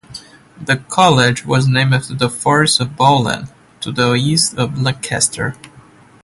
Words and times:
The 0.59 0.77
College 0.89 1.45
was 1.45 1.67
named 1.67 1.93
after 1.93 2.15
the 2.15 2.27
Forest 2.27 2.79
of 2.79 2.95
Bowland, 2.95 3.49
to 3.81 3.91
the 3.91 4.15
east 4.15 4.55
of 4.57 4.81
Lancaster. 4.81 5.55